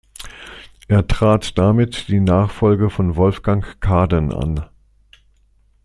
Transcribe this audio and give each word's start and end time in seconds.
Er 0.87 1.05
trat 1.05 1.59
damit 1.59 2.07
die 2.07 2.21
Nachfolge 2.21 2.89
von 2.89 3.15
Wolfgang 3.17 3.79
Kaden 3.81 4.31
an. 4.33 4.65